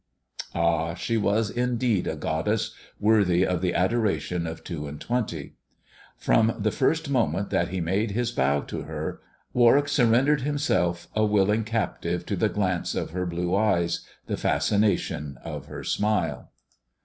Ah! 0.55 0.95
she 0.95 1.15
was 1.15 1.51
indeed 1.51 2.07
a 2.07 2.15
goddess, 2.15 2.73
worthy 2.99 3.45
of 3.45 3.61
the 3.61 3.75
adoration 3.75 4.47
of 4.47 4.63
two 4.63 4.87
and 4.87 4.99
twenty; 4.99 5.53
from 6.17 6.55
the 6.57 6.71
first 6.71 7.11
moment 7.11 7.51
that 7.51 7.67
he 7.67 7.81
made 7.81 8.09
his 8.09 8.31
bow 8.31 8.61
to 8.61 8.81
her, 8.85 9.21
Warwick 9.53 9.87
surrendered 9.87 10.41
himself 10.41 11.07
a 11.13 11.23
willing 11.23 11.63
captive 11.63 12.25
to 12.25 12.35
the 12.35 12.49
glance 12.49 12.95
of 12.95 13.11
her 13.11 13.27
blue 13.27 13.55
eyes, 13.55 13.99
to 14.25 14.33
the 14.33 14.37
fascination 14.37 15.37
of 15.43 15.67
her 15.67 15.83
smile. 15.83 16.49